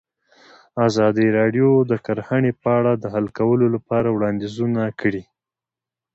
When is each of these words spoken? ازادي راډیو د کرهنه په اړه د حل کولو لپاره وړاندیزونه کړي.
ازادي 0.87 1.27
راډیو 1.37 1.69
د 1.91 1.93
کرهنه 2.05 2.51
په 2.61 2.69
اړه 2.79 2.93
د 2.97 3.05
حل 3.13 3.25
کولو 3.39 3.65
لپاره 3.75 4.07
وړاندیزونه 4.11 4.81
کړي. 4.99 5.23